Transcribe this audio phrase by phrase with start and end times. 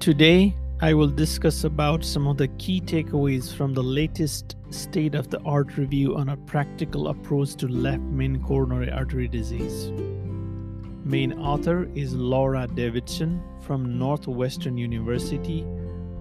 [0.00, 5.28] Today, I will discuss about some of the key takeaways from the latest state of
[5.28, 9.90] the art review on a practical approach to left main coronary artery disease.
[11.04, 15.66] Main author is Laura Davidson from Northwestern University,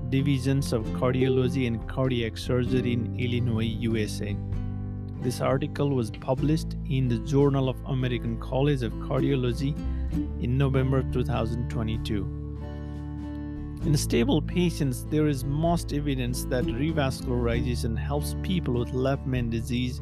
[0.10, 4.36] Divisions of Cardiology and Cardiac Surgery in Illinois, USA.
[5.22, 9.74] This article was published in the Journal of American College of Cardiology
[10.44, 12.39] in November 2022.
[13.86, 20.02] In stable patients, there is most evidence that revascularization helps people with left main disease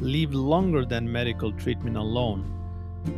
[0.00, 2.50] live longer than medical treatment alone.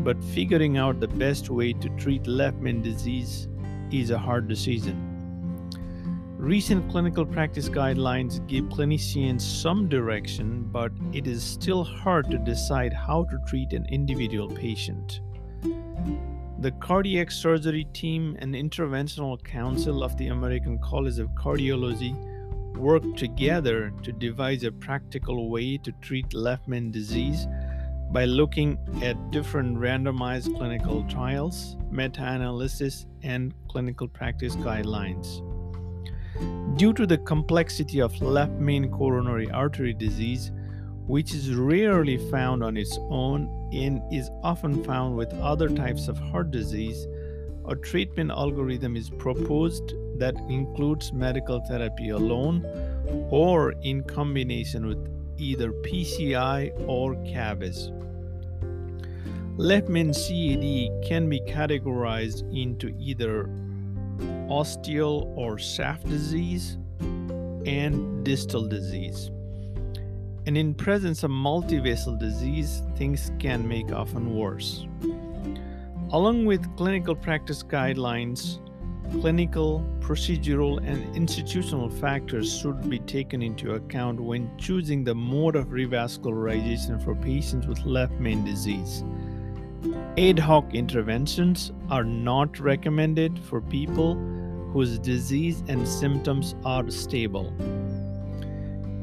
[0.04, 3.48] But figuring out the best way to treat left main disease
[3.90, 5.14] is a hard decision.
[6.36, 12.92] Recent clinical practice guidelines give clinicians some direction, but it is still hard to decide
[12.92, 15.22] how to treat an individual patient.
[16.58, 22.16] The Cardiac Surgery Team and Interventional Council of the American College of Cardiology
[22.78, 27.46] worked together to devise a practical way to treat left main disease
[28.10, 35.42] by looking at different randomized clinical trials, meta analysis, and clinical practice guidelines.
[36.78, 40.52] Due to the complexity of left main coronary artery disease,
[41.06, 46.18] which is rarely found on its own and is often found with other types of
[46.18, 47.06] heart disease,
[47.68, 52.64] a treatment algorithm is proposed that includes medical therapy alone
[53.30, 55.08] or in combination with
[55.38, 57.92] either PCI or CABG.
[59.58, 63.48] Left main CAD can be categorized into either
[64.48, 69.30] ostial or shaft disease and distal disease.
[70.46, 74.86] And in presence of multivessel disease, things can make often worse.
[76.12, 78.60] Along with clinical practice guidelines,
[79.20, 85.66] clinical, procedural, and institutional factors should be taken into account when choosing the mode of
[85.66, 89.02] revascularization for patients with left main disease.
[90.16, 94.14] Ad hoc interventions are not recommended for people
[94.72, 97.52] whose disease and symptoms are stable.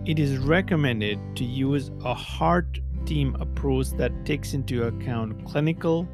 [0.06, 6.10] It is recommended to use a heart team approach that takes into account clinical,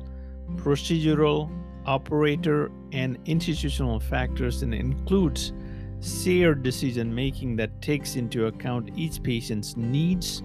[0.57, 1.49] procedural,
[1.87, 5.53] operator, and institutional factors and includes
[6.01, 10.43] shared decision making that takes into account each patient's needs,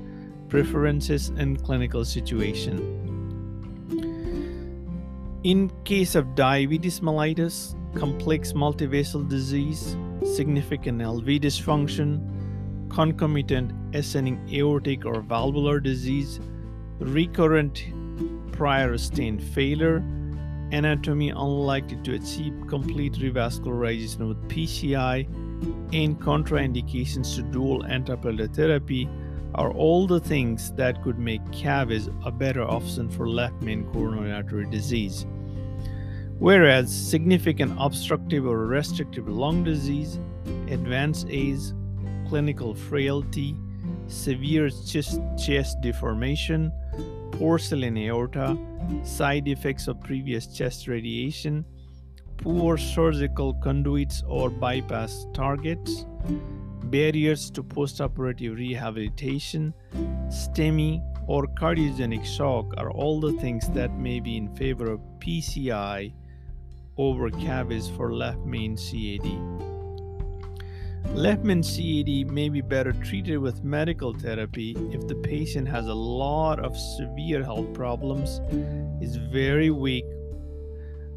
[0.49, 2.81] preferences, and clinical situation.
[5.45, 12.34] In case of diabetes mellitus, complex multivessel disease, significant LV dysfunction,
[12.95, 16.39] concomitant ascending aortic or valvular disease,
[17.01, 17.85] recurrent
[18.53, 19.97] prior stent failure,
[20.71, 25.27] anatomy unlikely to achieve complete revascularization with PCI,
[25.93, 29.09] and contraindications to dual antiplatelet therapy
[29.57, 34.33] are all the things that could make CABG a better option for left main coronary
[34.33, 35.27] artery disease.
[36.39, 40.19] Whereas significant obstructive or restrictive lung disease,
[40.69, 41.73] advanced age,
[42.35, 43.55] clinical frailty,
[44.09, 46.73] severe chest, chest deformation,
[47.31, 48.59] porcelain aorta,
[49.05, 51.65] side effects of previous chest radiation,
[52.39, 56.07] poor surgical conduits or bypass targets,
[56.91, 59.73] barriers to postoperative rehabilitation,
[60.27, 66.13] STEMI, or cardiogenic shock are all the things that may be in favor of PCI
[66.97, 69.64] over CABG for left main CAD.
[71.15, 75.95] Left main CAD may be better treated with medical therapy if the patient has a
[75.95, 78.41] lot of severe health problems,
[79.01, 80.05] is very weak,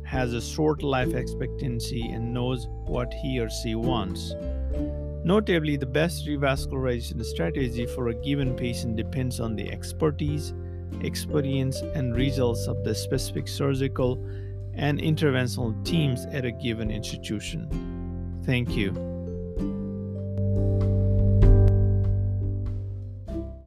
[0.03, 4.35] has a short life expectancy, and knows what he or she wants.
[5.23, 10.53] Notably, the best revascularization strategy for a given patient depends on the expertise,
[11.01, 14.23] experience, and results of the specific surgical
[14.75, 18.39] and interventional teams at a given institution.
[18.45, 19.16] Thank you.